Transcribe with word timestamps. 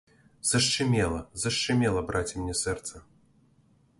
Зашчымела, 0.51 1.19
зашчымела, 1.43 2.01
браце, 2.09 2.35
мне 2.45 2.55
сэрца! 2.63 2.95